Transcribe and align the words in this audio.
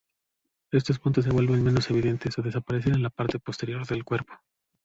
Estos 0.71 0.97
puntos 0.97 1.25
se 1.25 1.29
vuelven 1.29 1.63
menos 1.63 1.91
evidentes 1.91 2.35
o 2.39 2.41
desaparecen 2.41 2.95
en 2.95 3.03
la 3.03 3.11
parte 3.11 3.37
posterior 3.37 3.85
del 3.85 4.03
cuerpo. 4.03 4.33